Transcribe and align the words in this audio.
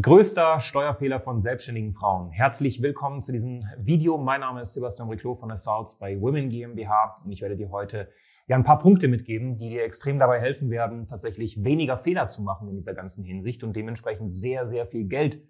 Größter 0.00 0.60
Steuerfehler 0.60 1.18
von 1.18 1.40
selbstständigen 1.40 1.92
Frauen. 1.92 2.30
Herzlich 2.30 2.80
willkommen 2.82 3.20
zu 3.20 3.32
diesem 3.32 3.64
Video. 3.78 4.16
Mein 4.16 4.42
Name 4.42 4.60
ist 4.60 4.74
Sebastian 4.74 5.08
Riclo 5.08 5.34
von 5.34 5.50
Assaults 5.50 5.98
bei 5.98 6.20
Women 6.20 6.50
GmbH 6.50 7.16
und 7.24 7.32
ich 7.32 7.42
werde 7.42 7.56
dir 7.56 7.72
heute 7.72 8.08
ja 8.46 8.54
ein 8.54 8.62
paar 8.62 8.78
Punkte 8.78 9.08
mitgeben, 9.08 9.56
die 9.56 9.70
dir 9.70 9.82
extrem 9.82 10.20
dabei 10.20 10.38
helfen 10.38 10.70
werden, 10.70 11.08
tatsächlich 11.08 11.64
weniger 11.64 11.98
Fehler 11.98 12.28
zu 12.28 12.42
machen 12.42 12.68
in 12.68 12.76
dieser 12.76 12.94
ganzen 12.94 13.24
Hinsicht 13.24 13.64
und 13.64 13.74
dementsprechend 13.74 14.32
sehr, 14.32 14.68
sehr 14.68 14.86
viel 14.86 15.02
Geld 15.08 15.42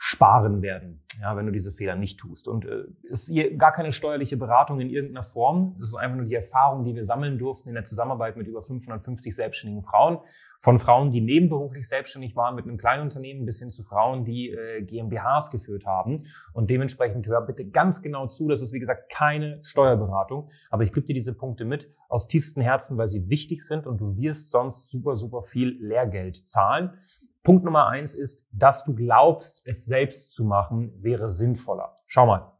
sparen 0.00 0.62
werden, 0.62 1.02
ja, 1.20 1.36
wenn 1.36 1.46
du 1.46 1.52
diese 1.52 1.72
Fehler 1.72 1.96
nicht 1.96 2.20
tust. 2.20 2.46
Und 2.46 2.64
äh, 2.64 2.84
ist 3.02 3.28
hier 3.28 3.56
gar 3.56 3.72
keine 3.72 3.90
steuerliche 3.90 4.36
Beratung 4.36 4.78
in 4.78 4.88
irgendeiner 4.88 5.24
Form. 5.24 5.74
Das 5.80 5.88
ist 5.88 5.96
einfach 5.96 6.16
nur 6.16 6.24
die 6.24 6.36
Erfahrung, 6.36 6.84
die 6.84 6.94
wir 6.94 7.02
sammeln 7.02 7.36
durften 7.36 7.68
in 7.68 7.74
der 7.74 7.82
Zusammenarbeit 7.82 8.36
mit 8.36 8.46
über 8.46 8.62
550 8.62 9.34
selbstständigen 9.34 9.82
Frauen. 9.82 10.18
Von 10.60 10.78
Frauen, 10.78 11.10
die 11.10 11.20
nebenberuflich 11.20 11.88
selbstständig 11.88 12.36
waren 12.36 12.54
mit 12.54 12.64
einem 12.64 12.78
kleinen 12.78 13.02
Unternehmen, 13.02 13.44
bis 13.44 13.58
hin 13.58 13.70
zu 13.70 13.82
Frauen, 13.82 14.24
die 14.24 14.50
äh, 14.50 14.82
GmbHs 14.82 15.50
geführt 15.50 15.84
haben. 15.84 16.22
Und 16.52 16.70
dementsprechend 16.70 17.26
hör 17.26 17.40
bitte 17.40 17.68
ganz 17.68 18.00
genau 18.00 18.28
zu. 18.28 18.48
Das 18.48 18.62
ist, 18.62 18.72
wie 18.72 18.80
gesagt, 18.80 19.10
keine 19.10 19.58
Steuerberatung. 19.62 20.48
Aber 20.70 20.84
ich 20.84 20.92
gebe 20.92 21.06
dir 21.06 21.14
diese 21.14 21.34
Punkte 21.34 21.64
mit 21.64 21.90
aus 22.08 22.28
tiefstem 22.28 22.62
Herzen, 22.62 22.98
weil 22.98 23.08
sie 23.08 23.28
wichtig 23.28 23.66
sind 23.66 23.86
und 23.86 24.00
du 24.00 24.16
wirst 24.16 24.50
sonst 24.50 24.90
super, 24.90 25.16
super 25.16 25.42
viel 25.42 25.76
Lehrgeld 25.80 26.36
zahlen. 26.36 26.98
Punkt 27.42 27.64
Nummer 27.64 27.88
eins 27.88 28.14
ist, 28.14 28.46
dass 28.52 28.84
du 28.84 28.94
glaubst, 28.94 29.66
es 29.66 29.86
selbst 29.86 30.34
zu 30.34 30.44
machen, 30.44 30.92
wäre 31.02 31.28
sinnvoller. 31.28 31.94
Schau 32.06 32.26
mal. 32.26 32.58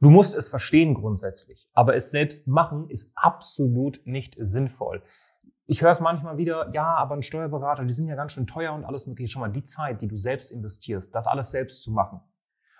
Du 0.00 0.10
musst 0.10 0.34
es 0.34 0.48
verstehen 0.48 0.94
grundsätzlich, 0.94 1.68
aber 1.72 1.94
es 1.94 2.10
selbst 2.10 2.46
machen 2.46 2.90
ist 2.90 3.12
absolut 3.16 4.00
nicht 4.04 4.36
sinnvoll. 4.38 5.02
Ich 5.66 5.80
höre 5.80 5.92
es 5.92 6.00
manchmal 6.00 6.36
wieder, 6.36 6.70
ja, 6.74 6.94
aber 6.94 7.14
ein 7.14 7.22
Steuerberater, 7.22 7.84
die 7.84 7.94
sind 7.94 8.08
ja 8.08 8.14
ganz 8.14 8.32
schön 8.32 8.46
teuer 8.46 8.74
und 8.74 8.84
alles 8.84 9.06
mögliche. 9.06 9.32
Schau 9.32 9.40
mal, 9.40 9.48
die 9.48 9.64
Zeit, 9.64 10.02
die 10.02 10.08
du 10.08 10.18
selbst 10.18 10.52
investierst, 10.52 11.14
das 11.14 11.26
alles 11.26 11.52
selbst 11.52 11.82
zu 11.82 11.90
machen, 11.90 12.20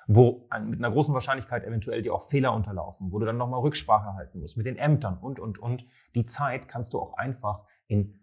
wo 0.06 0.48
mit 0.66 0.80
einer 0.80 0.90
großen 0.90 1.14
Wahrscheinlichkeit 1.14 1.64
eventuell 1.64 2.02
dir 2.02 2.12
auch 2.12 2.20
Fehler 2.20 2.52
unterlaufen, 2.52 3.10
wo 3.10 3.18
du 3.18 3.24
dann 3.24 3.38
nochmal 3.38 3.60
Rücksprache 3.60 4.14
halten 4.14 4.40
musst 4.40 4.58
mit 4.58 4.66
den 4.66 4.76
Ämtern 4.76 5.16
und, 5.16 5.40
und, 5.40 5.58
und. 5.58 5.86
Die 6.14 6.24
Zeit 6.24 6.68
kannst 6.68 6.92
du 6.92 7.00
auch 7.00 7.16
einfach 7.16 7.62
in 7.86 8.20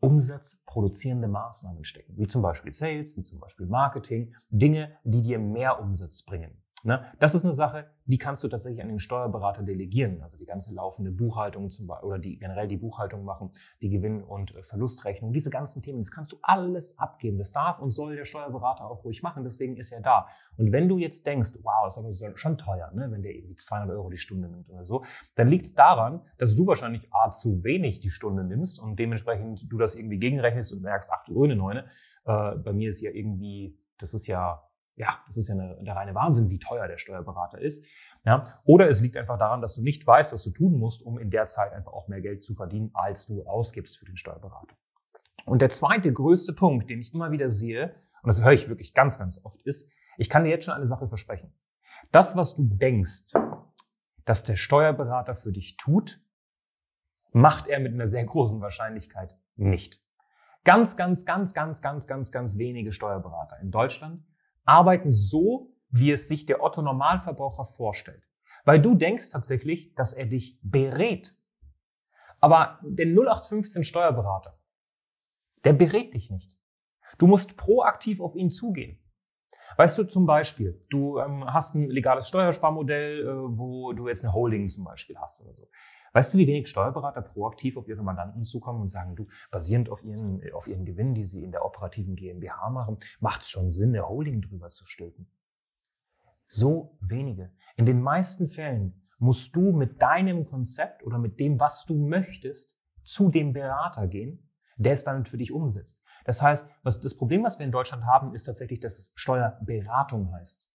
umsatzproduzierende 0.00 1.28
Maßnahmen 1.28 1.84
stecken, 1.84 2.16
wie 2.16 2.26
zum 2.26 2.42
Beispiel 2.42 2.72
Sales, 2.72 3.16
wie 3.16 3.22
zum 3.22 3.40
Beispiel 3.40 3.66
Marketing, 3.66 4.34
Dinge, 4.50 4.96
die 5.04 5.22
dir 5.22 5.38
mehr 5.38 5.80
Umsatz 5.80 6.22
bringen. 6.22 6.62
Ne? 6.84 7.04
Das 7.18 7.34
ist 7.34 7.44
eine 7.44 7.52
Sache, 7.52 7.90
die 8.04 8.18
kannst 8.18 8.44
du 8.44 8.48
tatsächlich 8.48 8.80
an 8.82 8.88
den 8.88 9.00
Steuerberater 9.00 9.62
delegieren. 9.62 10.22
Also 10.22 10.38
die 10.38 10.46
ganze 10.46 10.72
laufende 10.72 11.10
Buchhaltung 11.10 11.70
zum 11.70 11.86
Beispiel, 11.88 12.08
oder 12.08 12.18
die 12.18 12.38
generell 12.38 12.68
die 12.68 12.76
Buchhaltung 12.76 13.24
machen, 13.24 13.50
die 13.82 13.90
Gewinn- 13.90 14.22
und 14.22 14.54
äh, 14.54 14.62
Verlustrechnung, 14.62 15.32
diese 15.32 15.50
ganzen 15.50 15.82
Themen, 15.82 15.98
das 15.98 16.10
kannst 16.10 16.32
du 16.32 16.38
alles 16.42 16.98
abgeben. 16.98 17.38
Das 17.38 17.52
darf 17.52 17.80
und 17.80 17.90
soll 17.90 18.16
der 18.16 18.24
Steuerberater 18.24 18.88
auch 18.88 19.04
ruhig 19.04 19.22
machen, 19.22 19.42
deswegen 19.42 19.76
ist 19.76 19.92
er 19.92 20.00
da. 20.00 20.28
Und 20.56 20.72
wenn 20.72 20.88
du 20.88 20.98
jetzt 20.98 21.26
denkst, 21.26 21.54
wow, 21.62 21.84
das 21.84 22.22
ist 22.22 22.38
schon 22.38 22.58
teuer, 22.58 22.90
ne? 22.94 23.10
wenn 23.10 23.22
der 23.22 23.34
irgendwie 23.34 23.56
200 23.56 23.96
Euro 23.96 24.10
die 24.10 24.18
Stunde 24.18 24.48
nimmt 24.48 24.70
oder 24.70 24.84
so, 24.84 25.04
dann 25.34 25.48
liegt 25.48 25.66
es 25.66 25.74
daran, 25.74 26.22
dass 26.38 26.54
du 26.54 26.66
wahrscheinlich 26.66 27.08
A, 27.12 27.30
zu 27.30 27.64
wenig 27.64 28.00
die 28.00 28.10
Stunde 28.10 28.44
nimmst 28.44 28.80
und 28.80 28.98
dementsprechend 28.98 29.70
du 29.70 29.78
das 29.78 29.96
irgendwie 29.96 30.18
gegenrechnest 30.18 30.72
und 30.72 30.82
merkst, 30.82 31.10
ach 31.12 31.24
du 31.24 31.34
grüne 31.34 31.56
Neune, 31.56 31.86
äh, 32.24 32.56
bei 32.56 32.72
mir 32.72 32.88
ist 32.88 33.00
ja 33.00 33.10
irgendwie, 33.10 33.76
das 33.98 34.14
ist 34.14 34.26
ja 34.26 34.62
ja, 34.98 35.18
das 35.26 35.36
ist 35.36 35.48
ja 35.48 35.54
eine, 35.54 35.78
der 35.80 35.94
reine 35.94 36.14
Wahnsinn, 36.14 36.50
wie 36.50 36.58
teuer 36.58 36.88
der 36.88 36.98
Steuerberater 36.98 37.60
ist. 37.60 37.86
Ja, 38.24 38.42
oder 38.64 38.88
es 38.88 39.00
liegt 39.00 39.16
einfach 39.16 39.38
daran, 39.38 39.60
dass 39.62 39.76
du 39.76 39.82
nicht 39.82 40.06
weißt, 40.06 40.32
was 40.32 40.42
du 40.42 40.50
tun 40.50 40.76
musst, 40.76 41.02
um 41.02 41.18
in 41.18 41.30
der 41.30 41.46
Zeit 41.46 41.72
einfach 41.72 41.92
auch 41.92 42.08
mehr 42.08 42.20
Geld 42.20 42.42
zu 42.42 42.54
verdienen, 42.54 42.90
als 42.92 43.26
du 43.26 43.46
ausgibst 43.46 43.96
für 43.96 44.04
den 44.04 44.16
Steuerberater. 44.16 44.76
Und 45.46 45.62
der 45.62 45.70
zweite 45.70 46.12
größte 46.12 46.52
Punkt, 46.52 46.90
den 46.90 47.00
ich 47.00 47.14
immer 47.14 47.30
wieder 47.30 47.48
sehe, 47.48 47.94
und 48.22 48.26
das 48.26 48.42
höre 48.42 48.52
ich 48.52 48.68
wirklich 48.68 48.92
ganz, 48.92 49.18
ganz 49.18 49.40
oft, 49.44 49.62
ist, 49.62 49.88
ich 50.18 50.28
kann 50.28 50.44
dir 50.44 50.50
jetzt 50.50 50.64
schon 50.64 50.74
eine 50.74 50.86
Sache 50.86 51.06
versprechen. 51.06 51.54
Das, 52.10 52.36
was 52.36 52.56
du 52.56 52.64
denkst, 52.64 53.32
dass 54.24 54.42
der 54.42 54.56
Steuerberater 54.56 55.34
für 55.34 55.52
dich 55.52 55.76
tut, 55.76 56.20
macht 57.32 57.68
er 57.68 57.78
mit 57.78 57.94
einer 57.94 58.06
sehr 58.06 58.24
großen 58.24 58.60
Wahrscheinlichkeit 58.60 59.38
nicht. 59.54 60.02
Ganz, 60.64 60.96
ganz, 60.96 61.24
ganz, 61.24 61.54
ganz, 61.54 61.80
ganz, 61.80 62.06
ganz, 62.08 62.32
ganz 62.32 62.58
wenige 62.58 62.92
Steuerberater 62.92 63.58
in 63.60 63.70
Deutschland 63.70 64.24
arbeiten 64.68 65.12
so, 65.12 65.68
wie 65.90 66.12
es 66.12 66.28
sich 66.28 66.46
der 66.46 66.62
Otto 66.62 66.82
Normalverbraucher 66.82 67.64
vorstellt. 67.64 68.22
Weil 68.64 68.80
du 68.80 68.94
denkst 68.94 69.30
tatsächlich, 69.30 69.94
dass 69.94 70.12
er 70.12 70.26
dich 70.26 70.58
berät. 70.62 71.34
Aber 72.40 72.78
der 72.82 73.06
0815 73.06 73.84
Steuerberater, 73.84 74.58
der 75.64 75.72
berät 75.72 76.14
dich 76.14 76.30
nicht. 76.30 76.58
Du 77.16 77.26
musst 77.26 77.56
proaktiv 77.56 78.20
auf 78.20 78.36
ihn 78.36 78.50
zugehen. 78.50 78.98
Weißt 79.76 79.98
du 79.98 80.04
zum 80.04 80.26
Beispiel, 80.26 80.80
du 80.90 81.18
ähm, 81.18 81.44
hast 81.46 81.74
ein 81.74 81.88
legales 81.88 82.28
Steuersparmodell, 82.28 83.26
äh, 83.26 83.58
wo 83.58 83.92
du 83.92 84.08
jetzt 84.08 84.24
eine 84.24 84.32
Holding 84.32 84.68
zum 84.68 84.84
Beispiel 84.84 85.16
hast 85.18 85.42
oder 85.42 85.54
so. 85.54 85.68
Weißt 86.12 86.34
du, 86.34 86.38
wie 86.38 86.46
wenig 86.46 86.68
Steuerberater 86.68 87.22
proaktiv 87.22 87.76
auf 87.76 87.88
ihre 87.88 88.02
Mandanten 88.02 88.44
zukommen 88.44 88.80
und 88.80 88.88
sagen, 88.88 89.16
du, 89.16 89.26
basierend 89.50 89.90
auf 89.90 90.02
ihren, 90.04 90.42
auf 90.52 90.68
ihren 90.68 90.84
Gewinn, 90.84 91.14
die 91.14 91.24
sie 91.24 91.42
in 91.42 91.52
der 91.52 91.64
operativen 91.64 92.16
GmbH 92.16 92.70
machen, 92.70 92.96
macht 93.20 93.42
es 93.42 93.50
schon 93.50 93.72
Sinn, 93.72 93.90
eine 93.90 94.08
Holding 94.08 94.42
drüber 94.42 94.68
zu 94.68 94.84
stülpen? 94.84 95.30
So 96.44 96.96
wenige. 97.00 97.52
In 97.76 97.86
den 97.86 98.00
meisten 98.00 98.48
Fällen 98.48 99.06
musst 99.18 99.54
du 99.54 99.72
mit 99.72 100.00
deinem 100.00 100.46
Konzept 100.46 101.04
oder 101.04 101.18
mit 101.18 101.38
dem, 101.40 101.60
was 101.60 101.84
du 101.84 101.94
möchtest, 101.94 102.78
zu 103.02 103.30
dem 103.30 103.52
Berater 103.52 104.06
gehen, 104.06 104.50
der 104.76 104.92
es 104.92 105.04
dann 105.04 105.26
für 105.26 105.38
dich 105.38 105.52
umsetzt. 105.52 106.02
Das 106.24 106.42
heißt, 106.42 106.68
was, 106.82 107.00
das 107.00 107.16
Problem, 107.16 107.42
was 107.42 107.58
wir 107.58 107.66
in 107.66 107.72
Deutschland 107.72 108.04
haben, 108.04 108.34
ist 108.34 108.44
tatsächlich, 108.44 108.80
dass 108.80 108.98
es 108.98 109.12
Steuerberatung 109.14 110.32
heißt. 110.32 110.70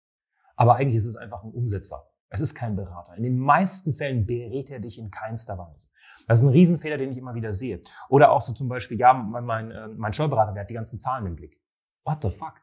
Aber 0.55 0.75
eigentlich 0.75 0.97
ist 0.97 1.05
es 1.05 1.15
einfach 1.15 1.43
ein 1.43 1.51
Umsetzer. 1.51 2.07
Es 2.33 2.41
ist 2.41 2.55
kein 2.55 2.75
Berater. 2.75 3.15
In 3.15 3.21
den 3.21 3.37
meisten 3.37 3.93
Fällen 3.93 4.25
berät 4.25 4.71
er 4.71 4.79
dich 4.79 4.97
in 4.97 5.11
keinster 5.11 5.55
Weise. 5.59 5.89
Das 6.27 6.39
ist 6.39 6.43
ein 6.43 6.49
Riesenfehler, 6.49 6.97
den 6.97 7.11
ich 7.11 7.17
immer 7.19 7.35
wieder 7.35 7.53
sehe. 7.53 7.79
Oder 8.09 8.31
auch 8.31 8.41
so 8.41 8.53
zum 8.53 8.67
Beispiel, 8.67 8.99
ja, 8.99 9.13
mein, 9.13 9.45
mein, 9.45 9.69
äh, 9.69 9.87
mein 9.89 10.13
Steuerberater, 10.13 10.51
der 10.51 10.63
hat 10.63 10.69
die 10.71 10.73
ganzen 10.73 10.99
Zahlen 10.99 11.27
im 11.27 11.35
Blick. 11.35 11.61
What 12.03 12.23
the 12.23 12.31
fuck? 12.31 12.55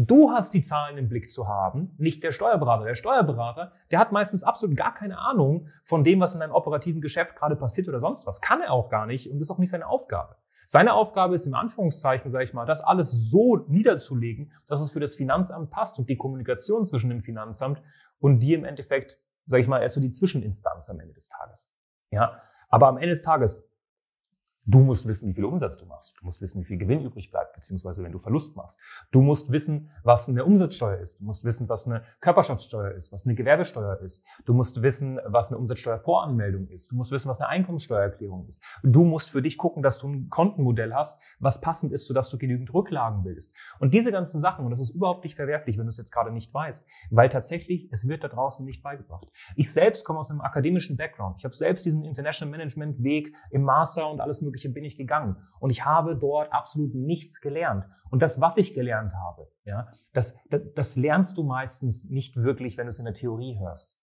Du 0.00 0.30
hast 0.30 0.54
die 0.54 0.62
Zahlen 0.62 0.96
im 0.96 1.08
Blick 1.08 1.28
zu 1.28 1.48
haben, 1.48 1.92
nicht 1.98 2.22
der 2.22 2.30
Steuerberater. 2.30 2.84
Der 2.84 2.94
Steuerberater, 2.94 3.72
der 3.90 3.98
hat 3.98 4.12
meistens 4.12 4.44
absolut 4.44 4.76
gar 4.76 4.94
keine 4.94 5.18
Ahnung 5.18 5.66
von 5.82 6.04
dem, 6.04 6.20
was 6.20 6.36
in 6.36 6.40
einem 6.40 6.52
operativen 6.52 7.00
Geschäft 7.00 7.34
gerade 7.34 7.56
passiert 7.56 7.88
oder 7.88 7.98
sonst 7.98 8.24
was. 8.24 8.40
Kann 8.40 8.60
er 8.60 8.72
auch 8.72 8.90
gar 8.90 9.06
nicht 9.06 9.28
und 9.28 9.40
ist 9.40 9.50
auch 9.50 9.58
nicht 9.58 9.70
seine 9.70 9.88
Aufgabe. 9.88 10.36
Seine 10.66 10.94
Aufgabe 10.94 11.34
ist 11.34 11.46
im 11.46 11.54
Anführungszeichen, 11.54 12.30
sage 12.30 12.44
ich 12.44 12.54
mal, 12.54 12.64
das 12.64 12.80
alles 12.80 13.28
so 13.28 13.56
niederzulegen, 13.66 14.52
dass 14.68 14.80
es 14.80 14.92
für 14.92 15.00
das 15.00 15.16
Finanzamt 15.16 15.70
passt 15.70 15.98
und 15.98 16.08
die 16.08 16.16
Kommunikation 16.16 16.86
zwischen 16.86 17.10
dem 17.10 17.20
Finanzamt 17.20 17.82
und 18.20 18.38
die 18.38 18.54
im 18.54 18.64
Endeffekt, 18.64 19.18
sage 19.46 19.62
ich 19.62 19.68
mal, 19.68 19.82
erst 19.82 19.96
so 19.96 20.00
die 20.00 20.12
Zwischeninstanz 20.12 20.90
am 20.90 21.00
Ende 21.00 21.14
des 21.14 21.28
Tages. 21.28 21.72
Ja, 22.12 22.40
aber 22.68 22.86
am 22.86 22.98
Ende 22.98 23.08
des 23.08 23.22
Tages 23.22 23.67
Du 24.70 24.80
musst 24.80 25.08
wissen, 25.08 25.30
wie 25.30 25.32
viel 25.32 25.46
Umsatz 25.46 25.78
du 25.78 25.86
machst. 25.86 26.14
Du 26.20 26.26
musst 26.26 26.42
wissen, 26.42 26.60
wie 26.60 26.66
viel 26.66 26.76
Gewinn 26.76 27.00
übrig 27.00 27.30
bleibt, 27.30 27.54
beziehungsweise 27.54 28.04
wenn 28.04 28.12
du 28.12 28.18
Verlust 28.18 28.54
machst. 28.54 28.78
Du 29.10 29.22
musst 29.22 29.50
wissen, 29.50 29.88
was 30.04 30.28
eine 30.28 30.44
Umsatzsteuer 30.44 30.98
ist. 30.98 31.20
Du 31.20 31.24
musst 31.24 31.42
wissen, 31.42 31.70
was 31.70 31.86
eine 31.86 32.02
Körperschaftssteuer 32.20 32.90
ist, 32.90 33.10
was 33.10 33.24
eine 33.24 33.34
Gewerbesteuer 33.34 33.98
ist. 34.02 34.26
Du 34.44 34.52
musst 34.52 34.82
wissen, 34.82 35.20
was 35.24 35.50
eine 35.50 35.56
Umsatzsteuervoranmeldung 35.56 36.68
ist. 36.68 36.92
Du 36.92 36.96
musst 36.96 37.10
wissen, 37.12 37.30
was 37.30 37.40
eine 37.40 37.48
Einkommensteuererklärung 37.48 38.46
ist. 38.46 38.62
Du 38.82 39.04
musst 39.04 39.30
für 39.30 39.40
dich 39.40 39.56
gucken, 39.56 39.82
dass 39.82 40.00
du 40.00 40.08
ein 40.08 40.28
Kontenmodell 40.28 40.92
hast, 40.92 41.22
was 41.38 41.62
passend 41.62 41.90
ist, 41.90 42.04
sodass 42.04 42.28
du 42.28 42.36
genügend 42.36 42.74
Rücklagen 42.74 43.22
bildest. 43.22 43.56
Und 43.80 43.94
diese 43.94 44.12
ganzen 44.12 44.38
Sachen, 44.38 44.66
und 44.66 44.70
das 44.70 44.80
ist 44.80 44.90
überhaupt 44.90 45.24
nicht 45.24 45.34
verwerflich, 45.34 45.78
wenn 45.78 45.86
du 45.86 45.90
es 45.90 45.96
jetzt 45.96 46.12
gerade 46.12 46.30
nicht 46.30 46.52
weißt, 46.52 46.86
weil 47.10 47.30
tatsächlich, 47.30 47.88
es 47.90 48.06
wird 48.06 48.22
da 48.22 48.28
draußen 48.28 48.66
nicht 48.66 48.82
beigebracht. 48.82 49.28
Ich 49.56 49.72
selbst 49.72 50.04
komme 50.04 50.18
aus 50.18 50.30
einem 50.30 50.42
akademischen 50.42 50.98
Background. 50.98 51.36
Ich 51.38 51.46
habe 51.46 51.54
selbst 51.54 51.86
diesen 51.86 52.04
International 52.04 52.50
Management 52.50 53.02
Weg 53.02 53.34
im 53.50 53.62
Master 53.62 54.10
und 54.10 54.20
alles 54.20 54.42
mögliche 54.42 54.57
Mögliche 54.58 54.68
bin 54.70 54.84
ich 54.84 54.96
gegangen. 54.96 55.36
Und 55.60 55.70
ich 55.70 55.84
habe 55.84 56.16
dort 56.16 56.52
absolut 56.52 56.94
nichts 56.94 57.40
gelernt. 57.40 57.84
Und 58.10 58.22
das, 58.22 58.40
was 58.40 58.56
ich 58.56 58.74
gelernt 58.74 59.14
habe, 59.14 59.48
ja, 59.64 59.88
das, 60.12 60.36
das, 60.50 60.62
das 60.74 60.96
lernst 60.96 61.38
du 61.38 61.44
meistens 61.44 62.10
nicht 62.10 62.36
wirklich, 62.36 62.76
wenn 62.76 62.86
du 62.86 62.90
es 62.90 62.98
in 62.98 63.04
der 63.04 63.14
Theorie 63.14 63.58
hörst. 63.58 63.98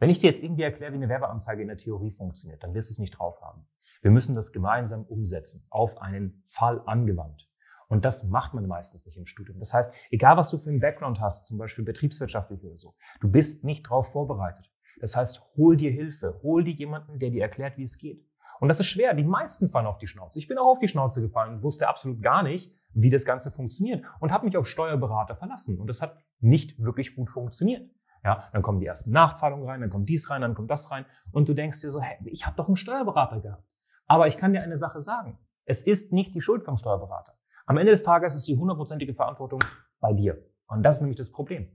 Wenn 0.00 0.10
ich 0.10 0.18
dir 0.18 0.26
jetzt 0.26 0.42
irgendwie 0.42 0.62
erkläre, 0.62 0.92
wie 0.92 0.96
eine 0.96 1.08
Werbeanzeige 1.08 1.62
in 1.62 1.68
der 1.68 1.76
Theorie 1.76 2.10
funktioniert, 2.10 2.62
dann 2.62 2.74
wirst 2.74 2.90
du 2.90 2.94
es 2.94 2.98
nicht 2.98 3.18
drauf 3.18 3.40
haben. 3.40 3.66
Wir 4.02 4.10
müssen 4.10 4.34
das 4.34 4.52
gemeinsam 4.52 5.04
umsetzen, 5.04 5.66
auf 5.70 5.98
einen 5.98 6.42
Fall 6.44 6.82
angewandt. 6.86 7.48
Und 7.88 8.04
das 8.04 8.24
macht 8.24 8.54
man 8.54 8.66
meistens 8.66 9.06
nicht 9.06 9.16
im 9.16 9.26
Studium. 9.26 9.58
Das 9.58 9.72
heißt, 9.72 9.90
egal 10.10 10.36
was 10.36 10.50
du 10.50 10.58
für 10.58 10.70
einen 10.70 10.80
Background 10.80 11.20
hast, 11.20 11.46
zum 11.46 11.58
Beispiel 11.58 11.84
betriebswirtschaftlich 11.84 12.64
oder 12.64 12.76
so, 12.76 12.94
du 13.20 13.30
bist 13.30 13.62
nicht 13.62 13.86
darauf 13.86 14.10
vorbereitet. 14.10 14.70
Das 15.00 15.16
heißt, 15.16 15.42
hol 15.56 15.76
dir 15.76 15.92
Hilfe, 15.92 16.40
hol 16.42 16.64
dir 16.64 16.74
jemanden, 16.74 17.18
der 17.18 17.30
dir 17.30 17.42
erklärt, 17.42 17.76
wie 17.78 17.82
es 17.82 17.98
geht. 17.98 18.26
Und 18.60 18.68
das 18.68 18.80
ist 18.80 18.86
schwer. 18.86 19.14
Die 19.14 19.24
meisten 19.24 19.68
fallen 19.68 19.86
auf 19.86 19.98
die 19.98 20.06
Schnauze. 20.06 20.38
Ich 20.38 20.48
bin 20.48 20.58
auch 20.58 20.66
auf 20.66 20.78
die 20.78 20.88
Schnauze 20.88 21.20
gefallen 21.20 21.54
und 21.54 21.62
wusste 21.62 21.88
absolut 21.88 22.22
gar 22.22 22.42
nicht, 22.42 22.72
wie 22.92 23.10
das 23.10 23.24
Ganze 23.24 23.50
funktioniert 23.50 24.04
und 24.20 24.32
habe 24.32 24.44
mich 24.46 24.56
auf 24.56 24.66
Steuerberater 24.66 25.34
verlassen. 25.34 25.78
Und 25.78 25.88
das 25.88 26.00
hat 26.00 26.16
nicht 26.40 26.80
wirklich 26.82 27.16
gut 27.16 27.30
funktioniert. 27.30 27.90
Ja, 28.24 28.48
dann 28.52 28.62
kommen 28.62 28.80
die 28.80 28.86
ersten 28.86 29.10
Nachzahlungen 29.10 29.68
rein, 29.68 29.82
dann 29.82 29.90
kommt 29.90 30.08
dies 30.08 30.30
rein, 30.30 30.40
dann 30.40 30.54
kommt 30.54 30.70
das 30.70 30.90
rein 30.90 31.04
und 31.30 31.46
du 31.48 31.52
denkst 31.52 31.82
dir 31.82 31.90
so, 31.90 32.00
hey, 32.00 32.16
ich 32.24 32.46
habe 32.46 32.56
doch 32.56 32.68
einen 32.68 32.76
Steuerberater 32.76 33.40
gehabt. 33.40 33.68
Aber 34.06 34.26
ich 34.28 34.38
kann 34.38 34.52
dir 34.52 34.62
eine 34.62 34.78
Sache 34.78 35.02
sagen. 35.02 35.38
Es 35.66 35.82
ist 35.82 36.12
nicht 36.12 36.34
die 36.34 36.40
Schuld 36.40 36.64
vom 36.64 36.76
Steuerberater. 36.76 37.36
Am 37.66 37.76
Ende 37.76 37.92
des 37.92 38.02
Tages 38.02 38.34
ist 38.34 38.48
die 38.48 38.56
hundertprozentige 38.56 39.14
Verantwortung 39.14 39.60
bei 40.00 40.12
dir. 40.12 40.42
Und 40.66 40.82
das 40.82 40.96
ist 40.96 41.00
nämlich 41.02 41.16
das 41.16 41.32
Problem. 41.32 41.68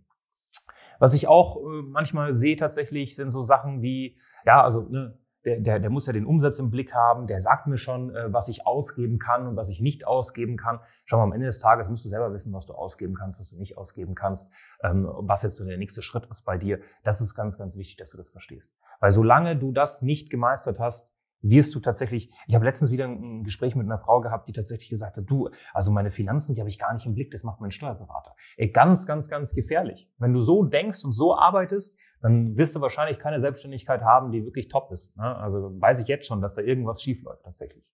Was 1.00 1.14
ich 1.14 1.28
auch 1.28 1.58
äh, 1.58 1.82
manchmal 1.84 2.34
sehe 2.34 2.56
tatsächlich, 2.56 3.16
sind 3.16 3.30
so 3.30 3.42
Sachen 3.42 3.82
wie, 3.82 4.18
ja, 4.46 4.64
also 4.64 4.88
ne, 4.90 5.18
der, 5.46 5.60
der, 5.60 5.80
der 5.80 5.90
muss 5.90 6.08
ja 6.08 6.14
den 6.14 6.26
Umsatz 6.26 6.60
im 6.60 6.70
Blick 6.70 6.94
haben, 6.94 7.28
der 7.28 7.40
sagt 7.42 7.68
mir 7.68 7.78
schon, 7.78 8.14
äh, 8.14 8.32
was 8.34 8.48
ich 8.50 8.66
ausgeben 8.66 9.20
kann 9.20 9.48
und 9.48 9.56
was 9.56 9.70
ich 9.70 9.82
nicht 9.82 10.06
ausgeben 10.06 10.58
kann. 10.58 10.80
Schau 11.06 11.18
mal, 11.18 11.24
am 11.24 11.32
Ende 11.32 11.46
des 11.46 11.60
Tages 11.60 11.90
musst 11.90 12.06
du 12.06 12.10
selber 12.10 12.34
wissen, 12.34 12.54
was 12.54 12.66
du 12.66 12.74
ausgeben 12.74 13.16
kannst, 13.16 13.40
was 13.40 13.52
du 13.52 13.58
nicht 13.58 13.78
ausgeben 13.78 14.16
kannst, 14.16 14.52
ähm, 14.84 15.08
was 15.10 15.44
jetzt 15.44 15.58
so 15.58 15.66
der 15.66 15.78
nächste 15.78 16.02
Schritt 16.02 16.26
ist 16.30 16.44
bei 16.44 16.58
dir. 16.58 16.80
Das 17.04 17.22
ist 17.22 17.36
ganz, 17.36 17.58
ganz 17.58 17.78
wichtig, 17.78 17.98
dass 17.98 18.12
du 18.12 18.18
das 18.18 18.30
verstehst. 18.30 18.72
Weil 19.00 19.12
solange 19.12 19.58
du 19.58 19.72
das 19.72 20.02
nicht 20.02 20.30
gemeistert 20.30 20.80
hast, 20.80 21.14
wirst 21.42 21.74
du 21.74 21.80
tatsächlich, 21.80 22.30
ich 22.48 22.56
habe 22.56 22.66
letztens 22.66 22.92
wieder 22.92 23.06
ein 23.06 23.44
Gespräch 23.44 23.76
mit 23.76 23.86
einer 23.86 23.98
Frau 23.98 24.20
gehabt, 24.22 24.48
die 24.48 24.54
tatsächlich 24.54 24.90
gesagt 24.90 25.18
hat, 25.18 25.24
du, 25.28 25.50
also 25.74 25.92
meine 25.92 26.12
Finanzen, 26.12 26.54
die 26.54 26.62
habe 26.62 26.70
ich 26.70 26.80
gar 26.80 26.94
nicht 26.94 27.06
im 27.06 27.14
Blick, 27.14 27.32
das 27.32 27.44
macht 27.44 27.62
mein 27.62 27.72
Steuerberater. 27.72 28.36
Ey, 28.58 28.70
ganz, 28.72 29.06
ganz, 29.08 29.30
ganz 29.30 29.54
gefährlich. 29.54 30.12
Wenn 30.18 30.34
du 30.34 30.40
so 30.40 30.64
denkst 30.64 31.04
und 31.06 31.14
so 31.14 31.36
arbeitest, 31.36 31.98
dann 32.22 32.58
wirst 32.58 32.76
du 32.76 32.82
wahrscheinlich 32.82 33.20
keine 33.20 33.40
Selbstständigkeit 33.40 34.02
haben, 34.02 34.32
die 34.32 34.44
wirklich 34.44 34.68
top 34.68 34.92
ist. 34.92 35.16
Ne? 35.18 35.36
Also 35.38 35.72
weiß 35.80 36.02
ich 36.02 36.08
jetzt 36.08 36.28
schon, 36.28 36.42
dass 36.42 36.56
da 36.56 36.62
irgendwas 36.62 37.02
schief 37.02 37.24
läuft 37.24 37.44
tatsächlich. 37.44 37.86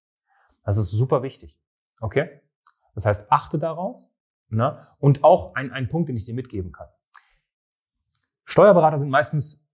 Das 0.64 0.78
ist 0.78 0.90
super 0.90 1.22
wichtig. 1.22 1.60
Okay? 2.02 2.42
Das 2.96 3.06
heißt, 3.06 3.32
achte 3.32 3.60
darauf. 3.60 4.02
Ne? 4.50 4.80
Und 5.00 5.24
auch 5.24 5.54
ein, 5.56 5.72
ein 5.72 5.88
Punkt, 5.88 6.10
den 6.10 6.16
ich 6.16 6.26
dir 6.26 6.34
mitgeben 6.34 6.72
kann. 6.72 6.88
Steuerberater 8.46 8.98
sind 8.98 9.10
meistens 9.10 9.68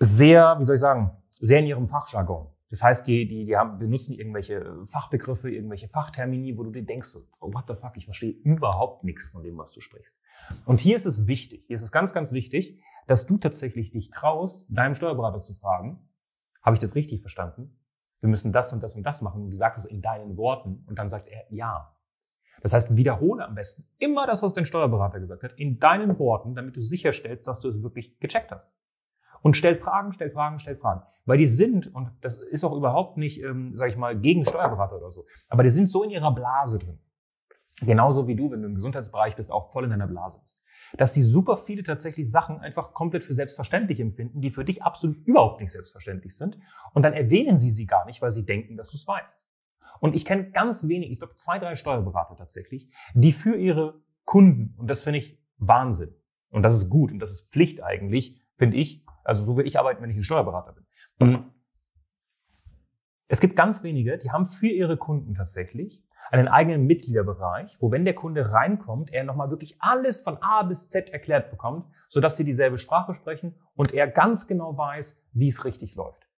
sehr, 0.00 0.56
wie 0.58 0.64
soll 0.64 0.74
ich 0.74 0.80
sagen, 0.80 1.22
sehr 1.40 1.60
in 1.60 1.66
ihrem 1.66 1.88
Fachjargon. 1.88 2.48
Das 2.70 2.82
heißt, 2.82 3.06
die, 3.06 3.28
die, 3.28 3.44
die 3.44 3.56
haben, 3.56 3.78
benutzen 3.78 4.14
irgendwelche 4.14 4.84
Fachbegriffe, 4.84 5.50
irgendwelche 5.50 5.88
Fachtermini, 5.88 6.58
wo 6.58 6.64
du 6.64 6.70
dir 6.70 6.84
denkst, 6.84 7.16
oh, 7.40 7.52
what 7.52 7.64
the 7.68 7.74
fuck, 7.74 7.96
ich 7.96 8.04
verstehe 8.04 8.32
überhaupt 8.32 9.04
nichts 9.04 9.28
von 9.28 9.42
dem, 9.42 9.58
was 9.58 9.72
du 9.72 9.80
sprichst. 9.80 10.20
Und 10.64 10.80
hier 10.80 10.96
ist 10.96 11.06
es 11.06 11.26
wichtig, 11.26 11.64
hier 11.66 11.76
ist 11.76 11.82
es 11.82 11.92
ganz, 11.92 12.14
ganz 12.14 12.32
wichtig, 12.32 12.80
dass 13.06 13.26
du 13.26 13.38
tatsächlich 13.38 13.92
dich 13.92 14.10
traust, 14.10 14.66
deinem 14.70 14.94
Steuerberater 14.94 15.40
zu 15.40 15.54
fragen, 15.54 16.08
habe 16.62 16.74
ich 16.74 16.80
das 16.80 16.94
richtig 16.94 17.20
verstanden? 17.20 17.78
Wir 18.20 18.30
müssen 18.30 18.52
das 18.52 18.72
und 18.72 18.82
das 18.82 18.96
und 18.96 19.02
das 19.02 19.20
machen. 19.20 19.42
Und 19.42 19.50
du 19.50 19.56
sagst 19.56 19.84
es 19.84 19.90
in 19.90 20.00
deinen 20.00 20.38
Worten 20.38 20.82
und 20.86 20.98
dann 20.98 21.10
sagt 21.10 21.28
er 21.28 21.44
ja. 21.50 21.94
Das 22.62 22.72
heißt, 22.72 22.96
wiederhole 22.96 23.44
am 23.44 23.54
besten 23.54 23.86
immer 23.98 24.26
das, 24.26 24.42
was 24.42 24.54
dein 24.54 24.64
Steuerberater 24.64 25.20
gesagt 25.20 25.42
hat, 25.42 25.52
in 25.52 25.78
deinen 25.78 26.18
Worten, 26.18 26.54
damit 26.54 26.76
du 26.76 26.80
sicherstellst, 26.80 27.46
dass 27.46 27.60
du 27.60 27.68
es 27.68 27.82
wirklich 27.82 28.18
gecheckt 28.20 28.50
hast. 28.50 28.72
Und 29.44 29.58
stell 29.58 29.74
Fragen, 29.74 30.14
stell 30.14 30.30
Fragen, 30.30 30.58
stell 30.58 30.74
Fragen. 30.74 31.02
Weil 31.26 31.36
die 31.36 31.46
sind, 31.46 31.94
und 31.94 32.10
das 32.22 32.36
ist 32.36 32.64
auch 32.64 32.74
überhaupt 32.74 33.18
nicht, 33.18 33.42
ähm, 33.42 33.76
sage 33.76 33.90
ich 33.90 33.98
mal, 33.98 34.18
gegen 34.18 34.46
Steuerberater 34.46 34.96
oder 34.96 35.10
so, 35.10 35.26
aber 35.50 35.62
die 35.62 35.68
sind 35.68 35.86
so 35.86 36.02
in 36.02 36.08
ihrer 36.08 36.34
Blase 36.34 36.78
drin. 36.78 36.98
Genauso 37.82 38.26
wie 38.26 38.36
du, 38.36 38.50
wenn 38.50 38.62
du 38.62 38.68
im 38.68 38.74
Gesundheitsbereich 38.74 39.36
bist, 39.36 39.52
auch 39.52 39.70
voll 39.70 39.84
in 39.84 39.90
deiner 39.90 40.06
Blase 40.06 40.40
bist. 40.40 40.64
Dass 40.96 41.12
sie 41.12 41.20
super 41.20 41.58
viele 41.58 41.82
tatsächlich 41.82 42.30
Sachen 42.30 42.58
einfach 42.60 42.94
komplett 42.94 43.22
für 43.22 43.34
selbstverständlich 43.34 44.00
empfinden, 44.00 44.40
die 44.40 44.48
für 44.48 44.64
dich 44.64 44.82
absolut 44.82 45.18
überhaupt 45.26 45.60
nicht 45.60 45.72
selbstverständlich 45.72 46.34
sind. 46.34 46.58
Und 46.94 47.02
dann 47.02 47.12
erwähnen 47.12 47.58
sie 47.58 47.70
sie 47.70 47.84
gar 47.84 48.06
nicht, 48.06 48.22
weil 48.22 48.30
sie 48.30 48.46
denken, 48.46 48.78
dass 48.78 48.90
du 48.90 48.96
es 48.96 49.06
weißt. 49.06 49.46
Und 50.00 50.14
ich 50.14 50.24
kenne 50.24 50.52
ganz 50.52 50.88
wenig, 50.88 51.10
ich 51.10 51.18
glaube 51.18 51.34
zwei, 51.34 51.58
drei 51.58 51.76
Steuerberater 51.76 52.34
tatsächlich, 52.34 52.88
die 53.12 53.32
für 53.32 53.56
ihre 53.56 54.00
Kunden, 54.24 54.74
und 54.78 54.88
das 54.88 55.02
finde 55.02 55.18
ich 55.18 55.38
Wahnsinn, 55.58 56.14
und 56.48 56.62
das 56.62 56.74
ist 56.74 56.88
gut 56.88 57.12
und 57.12 57.18
das 57.18 57.32
ist 57.32 57.52
Pflicht 57.52 57.82
eigentlich, 57.82 58.40
finde 58.56 58.76
ich, 58.76 59.04
also 59.24 59.44
so 59.44 59.56
will 59.56 59.66
ich 59.66 59.78
arbeiten, 59.78 60.02
wenn 60.02 60.10
ich 60.10 60.16
ein 60.16 60.22
Steuerberater 60.22 60.72
bin. 60.72 60.86
Mhm. 61.18 61.50
Es 63.26 63.40
gibt 63.40 63.56
ganz 63.56 63.82
wenige, 63.82 64.18
die 64.18 64.30
haben 64.30 64.46
für 64.46 64.68
ihre 64.68 64.96
Kunden 64.96 65.34
tatsächlich 65.34 66.04
einen 66.30 66.46
eigenen 66.46 66.86
Mitgliederbereich, 66.86 67.76
wo 67.80 67.90
wenn 67.90 68.04
der 68.04 68.14
Kunde 68.14 68.52
reinkommt, 68.52 69.12
er 69.12 69.24
nochmal 69.24 69.50
wirklich 69.50 69.76
alles 69.80 70.20
von 70.20 70.38
A 70.42 70.62
bis 70.62 70.88
Z 70.88 71.10
erklärt 71.10 71.50
bekommt, 71.50 71.86
sodass 72.08 72.36
sie 72.36 72.44
dieselbe 72.44 72.78
Sprache 72.78 73.14
sprechen 73.14 73.54
und 73.74 73.92
er 73.92 74.08
ganz 74.08 74.46
genau 74.46 74.76
weiß, 74.76 75.26
wie 75.32 75.48
es 75.48 75.64
richtig 75.64 75.94
läuft. 75.94 76.28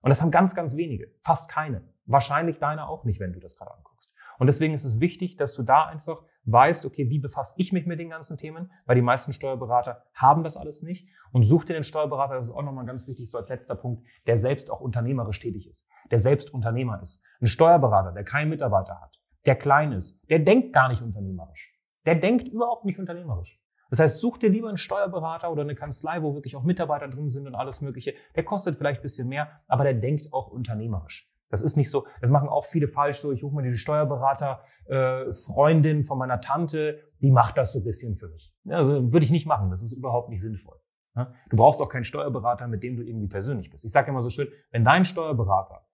Und 0.00 0.10
das 0.10 0.20
haben 0.20 0.30
ganz, 0.30 0.54
ganz 0.54 0.76
wenige, 0.76 1.12
fast 1.22 1.50
keine. 1.50 1.82
Wahrscheinlich 2.04 2.58
deine 2.58 2.88
auch 2.88 3.04
nicht, 3.04 3.20
wenn 3.20 3.32
du 3.32 3.40
das 3.40 3.56
gerade 3.56 3.74
anguckst. 3.74 4.13
Und 4.38 4.46
deswegen 4.46 4.74
ist 4.74 4.84
es 4.84 5.00
wichtig, 5.00 5.36
dass 5.36 5.54
du 5.54 5.62
da 5.62 5.84
einfach 5.84 6.22
weißt, 6.44 6.84
okay, 6.86 7.08
wie 7.08 7.18
befasse 7.18 7.54
ich 7.56 7.72
mich 7.72 7.86
mit 7.86 7.98
den 7.98 8.10
ganzen 8.10 8.36
Themen, 8.36 8.70
weil 8.86 8.96
die 8.96 9.02
meisten 9.02 9.32
Steuerberater 9.32 10.04
haben 10.14 10.42
das 10.42 10.56
alles 10.56 10.82
nicht 10.82 11.08
und 11.32 11.44
such 11.44 11.64
dir 11.64 11.74
den 11.74 11.84
Steuerberater, 11.84 12.34
das 12.34 12.46
ist 12.46 12.52
auch 12.52 12.62
nochmal 12.62 12.84
ganz 12.84 13.08
wichtig, 13.08 13.30
so 13.30 13.38
als 13.38 13.48
letzter 13.48 13.74
Punkt, 13.74 14.04
der 14.26 14.36
selbst 14.36 14.70
auch 14.70 14.80
unternehmerisch 14.80 15.40
tätig 15.40 15.68
ist, 15.68 15.88
der 16.10 16.18
selbst 16.18 16.52
Unternehmer 16.52 17.00
ist. 17.02 17.22
Ein 17.40 17.46
Steuerberater, 17.46 18.12
der 18.12 18.24
keinen 18.24 18.50
Mitarbeiter 18.50 19.00
hat, 19.00 19.20
der 19.46 19.56
klein 19.56 19.92
ist, 19.92 20.20
der 20.28 20.40
denkt 20.40 20.72
gar 20.72 20.88
nicht 20.88 21.02
unternehmerisch. 21.02 21.74
Der 22.06 22.16
denkt 22.16 22.48
überhaupt 22.48 22.84
nicht 22.84 22.98
unternehmerisch. 22.98 23.60
Das 23.90 24.00
heißt, 24.00 24.18
such 24.18 24.38
dir 24.38 24.50
lieber 24.50 24.68
einen 24.68 24.76
Steuerberater 24.76 25.50
oder 25.52 25.62
eine 25.62 25.74
Kanzlei, 25.74 26.22
wo 26.22 26.34
wirklich 26.34 26.56
auch 26.56 26.64
Mitarbeiter 26.64 27.08
drin 27.08 27.28
sind 27.28 27.46
und 27.46 27.54
alles 27.54 27.80
Mögliche. 27.80 28.14
Der 28.34 28.44
kostet 28.44 28.76
vielleicht 28.76 29.00
ein 29.00 29.02
bisschen 29.02 29.28
mehr, 29.28 29.60
aber 29.68 29.84
der 29.84 29.94
denkt 29.94 30.32
auch 30.32 30.48
unternehmerisch. 30.48 31.30
Das 31.50 31.62
ist 31.62 31.76
nicht 31.76 31.90
so, 31.90 32.06
das 32.20 32.30
machen 32.30 32.48
auch 32.48 32.64
viele 32.64 32.88
falsch 32.88 33.18
so, 33.18 33.30
ich 33.32 33.40
suche 33.40 33.54
mir 33.54 33.62
die 33.62 33.76
Steuerberater, 33.76 34.62
äh, 34.86 35.32
Freundin 35.32 36.04
von 36.04 36.18
meiner 36.18 36.40
Tante, 36.40 37.00
die 37.22 37.30
macht 37.30 37.58
das 37.58 37.72
so 37.72 37.80
ein 37.80 37.84
bisschen 37.84 38.16
für 38.16 38.28
mich. 38.28 38.54
Also 38.68 39.12
würde 39.12 39.24
ich 39.24 39.30
nicht 39.30 39.46
machen, 39.46 39.70
das 39.70 39.82
ist 39.82 39.92
überhaupt 39.92 40.30
nicht 40.30 40.40
sinnvoll. 40.40 40.80
Ja? 41.16 41.32
Du 41.50 41.56
brauchst 41.56 41.80
auch 41.80 41.88
keinen 41.88 42.04
Steuerberater, 42.04 42.66
mit 42.66 42.82
dem 42.82 42.96
du 42.96 43.02
irgendwie 43.02 43.28
persönlich 43.28 43.70
bist. 43.70 43.84
Ich 43.84 43.92
sage 43.92 44.10
immer 44.10 44.20
so 44.20 44.30
schön, 44.30 44.48
wenn 44.70 44.84
dein 44.84 45.04
Steuerberater 45.04 45.86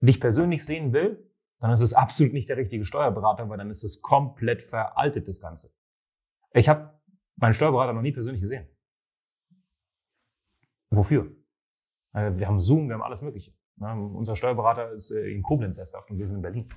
dich 0.00 0.20
persönlich 0.20 0.64
sehen 0.64 0.92
will, 0.92 1.28
dann 1.60 1.70
ist 1.72 1.80
es 1.80 1.92
absolut 1.92 2.32
nicht 2.32 2.48
der 2.48 2.56
richtige 2.56 2.84
Steuerberater, 2.84 3.48
weil 3.48 3.58
dann 3.58 3.70
ist 3.70 3.82
es 3.82 4.00
komplett 4.00 4.62
veraltet, 4.62 5.26
das 5.26 5.40
Ganze. 5.40 5.74
Ich 6.52 6.68
habe 6.68 7.00
meinen 7.36 7.54
Steuerberater 7.54 7.92
noch 7.92 8.02
nie 8.02 8.12
persönlich 8.12 8.40
gesehen. 8.40 8.68
Wofür? 10.90 11.36
Äh, 12.14 12.32
wir 12.34 12.46
haben 12.46 12.60
Zoom, 12.60 12.88
wir 12.88 12.94
haben 12.94 13.02
alles 13.02 13.22
Mögliche. 13.22 13.57
Unser 13.80 14.36
Steuerberater 14.36 14.92
ist 14.92 15.10
äh, 15.10 15.30
in 15.30 15.42
Koblenz 15.42 15.76
sesshaft 15.76 16.10
und 16.10 16.18
wir 16.18 16.26
sind 16.26 16.36
in 16.36 16.42
Berlin. 16.42 16.68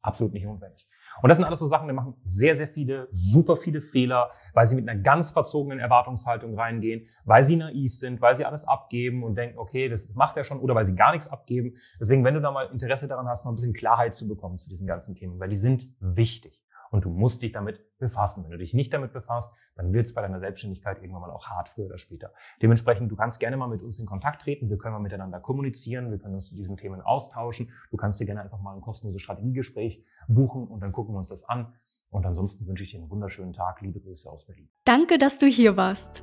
Absolut 0.00 0.32
nicht 0.32 0.44
notwendig. 0.44 0.88
Und 1.22 1.28
das 1.28 1.38
sind 1.38 1.44
alles 1.44 1.58
so 1.58 1.66
Sachen, 1.66 1.88
die 1.88 1.94
machen 1.94 2.14
sehr, 2.22 2.54
sehr 2.54 2.68
viele, 2.68 3.08
super 3.10 3.56
viele 3.56 3.80
Fehler, 3.80 4.30
weil 4.54 4.66
sie 4.66 4.76
mit 4.76 4.88
einer 4.88 5.00
ganz 5.00 5.32
verzogenen 5.32 5.80
Erwartungshaltung 5.80 6.56
reingehen, 6.56 7.06
weil 7.24 7.42
sie 7.42 7.56
naiv 7.56 7.92
sind, 7.94 8.20
weil 8.20 8.36
sie 8.36 8.44
alles 8.44 8.66
abgeben 8.66 9.24
und 9.24 9.34
denken, 9.36 9.58
okay, 9.58 9.88
das 9.88 10.14
macht 10.14 10.36
er 10.36 10.44
schon, 10.44 10.60
oder 10.60 10.74
weil 10.74 10.84
sie 10.84 10.94
gar 10.94 11.12
nichts 11.12 11.28
abgeben. 11.28 11.74
Deswegen, 12.00 12.24
wenn 12.24 12.34
du 12.34 12.40
da 12.40 12.52
mal 12.52 12.66
Interesse 12.66 13.08
daran 13.08 13.26
hast, 13.26 13.44
mal 13.44 13.52
ein 13.52 13.56
bisschen 13.56 13.72
Klarheit 13.72 14.14
zu 14.14 14.28
bekommen 14.28 14.56
zu 14.56 14.68
diesen 14.68 14.86
ganzen 14.86 15.14
Themen, 15.16 15.40
weil 15.40 15.48
die 15.48 15.56
sind 15.56 15.88
wichtig 15.98 16.62
und 16.90 17.04
du 17.04 17.10
musst 17.10 17.42
dich 17.42 17.52
damit 17.52 17.82
befassen. 17.98 18.44
Wenn 18.44 18.52
du 18.52 18.58
dich 18.58 18.74
nicht 18.74 18.92
damit 18.92 19.12
befasst, 19.12 19.54
dann 19.76 19.92
wird 19.92 20.06
es 20.06 20.14
bei 20.14 20.22
deiner 20.22 20.40
Selbstständigkeit 20.40 21.00
irgendwann 21.00 21.22
mal 21.22 21.30
auch 21.30 21.46
hart, 21.46 21.68
früher 21.68 21.86
oder 21.86 21.98
später. 21.98 22.32
Dementsprechend, 22.62 23.10
du 23.10 23.16
kannst 23.16 23.40
gerne 23.40 23.56
mal 23.56 23.68
mit 23.68 23.82
uns 23.82 23.98
in 23.98 24.06
Kontakt 24.06 24.42
treten, 24.42 24.70
wir 24.70 24.78
können 24.78 24.94
mal 24.94 25.00
miteinander 25.00 25.40
kommunizieren, 25.40 26.10
wir 26.10 26.18
können 26.18 26.34
uns 26.34 26.48
zu 26.48 26.56
diesen 26.56 26.76
Themen 26.76 27.00
austauschen. 27.00 27.70
Du 27.90 27.96
kannst 27.96 28.20
dir 28.20 28.26
gerne 28.26 28.42
einfach 28.42 28.60
mal 28.60 28.74
ein 28.74 28.80
kostenloses 28.80 29.22
Strategiegespräch 29.22 30.04
buchen 30.28 30.66
und 30.68 30.80
dann 30.80 30.92
gucken 30.92 31.14
wir 31.14 31.18
uns 31.18 31.28
das 31.28 31.44
an. 31.44 31.74
Und 32.10 32.24
ansonsten 32.24 32.66
wünsche 32.66 32.84
ich 32.84 32.92
dir 32.92 33.00
einen 33.00 33.10
wunderschönen 33.10 33.52
Tag. 33.52 33.82
Liebe 33.82 34.00
Grüße 34.00 34.30
aus 34.30 34.46
Berlin. 34.46 34.70
Danke, 34.84 35.18
dass 35.18 35.38
du 35.38 35.46
hier 35.46 35.76
warst. 35.76 36.22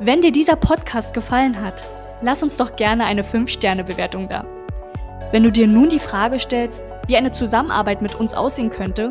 Wenn 0.00 0.22
dir 0.22 0.32
dieser 0.32 0.56
Podcast 0.56 1.14
gefallen 1.14 1.60
hat, 1.60 1.84
lass 2.20 2.42
uns 2.42 2.56
doch 2.56 2.74
gerne 2.74 3.04
eine 3.04 3.22
5-Sterne-Bewertung 3.22 4.28
da. 4.28 4.44
Wenn 5.30 5.42
du 5.42 5.52
dir 5.52 5.66
nun 5.66 5.88
die 5.88 5.98
Frage 5.98 6.38
stellst, 6.38 6.92
wie 7.06 7.16
eine 7.16 7.32
Zusammenarbeit 7.32 8.02
mit 8.02 8.14
uns 8.14 8.34
aussehen 8.34 8.70
könnte, 8.70 9.10